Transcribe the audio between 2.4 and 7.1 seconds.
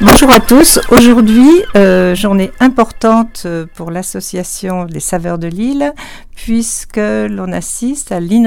importante euh, pour l'association Les Saveurs de Lille, puisque